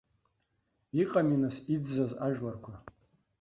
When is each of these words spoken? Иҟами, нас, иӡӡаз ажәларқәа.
Иҟами, 1.01 1.37
нас, 1.43 1.55
иӡӡаз 1.73 2.11
ажәларқәа. 2.25 2.73